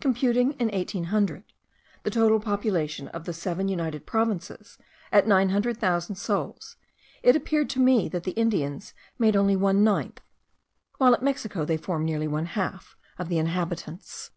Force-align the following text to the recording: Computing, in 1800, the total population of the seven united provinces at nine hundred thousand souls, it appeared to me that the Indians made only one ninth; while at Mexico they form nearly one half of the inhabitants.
Computing, 0.00 0.52
in 0.52 0.68
1800, 0.70 1.44
the 2.04 2.10
total 2.10 2.40
population 2.40 3.08
of 3.08 3.26
the 3.26 3.34
seven 3.34 3.68
united 3.68 4.06
provinces 4.06 4.78
at 5.12 5.28
nine 5.28 5.50
hundred 5.50 5.76
thousand 5.76 6.16
souls, 6.16 6.76
it 7.22 7.36
appeared 7.36 7.68
to 7.68 7.80
me 7.80 8.08
that 8.08 8.22
the 8.24 8.30
Indians 8.30 8.94
made 9.18 9.36
only 9.36 9.56
one 9.56 9.84
ninth; 9.84 10.22
while 10.96 11.12
at 11.12 11.22
Mexico 11.22 11.66
they 11.66 11.76
form 11.76 12.02
nearly 12.06 12.26
one 12.26 12.46
half 12.46 12.96
of 13.18 13.28
the 13.28 13.36
inhabitants. 13.36 14.30